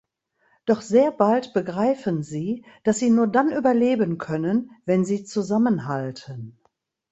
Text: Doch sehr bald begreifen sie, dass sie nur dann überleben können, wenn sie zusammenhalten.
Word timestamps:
Doch 0.65 0.81
sehr 0.81 1.11
bald 1.11 1.53
begreifen 1.53 2.23
sie, 2.23 2.65
dass 2.83 2.97
sie 2.97 3.11
nur 3.11 3.27
dann 3.27 3.51
überleben 3.51 4.17
können, 4.17 4.71
wenn 4.83 5.05
sie 5.05 5.25
zusammenhalten. 5.25 6.59